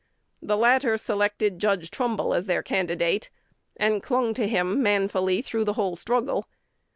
[0.41, 3.29] The latter selected Judge Trumbull as their candidate,
[3.77, 6.47] and clung to him manfully through the whole struggle.